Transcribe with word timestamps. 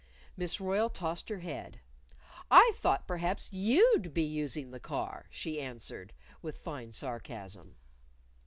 Miss 0.35 0.59
Royle 0.59 0.89
tossed 0.89 1.29
her 1.29 1.41
head. 1.41 1.79
"I 2.49 2.71
thought 2.73 3.07
perhaps 3.07 3.53
you'd 3.53 4.15
be 4.15 4.23
using 4.23 4.71
the 4.71 4.79
car," 4.79 5.27
she 5.29 5.61
answered, 5.61 6.11
with 6.41 6.57
fine 6.57 6.91
sarcasm. 6.91 7.75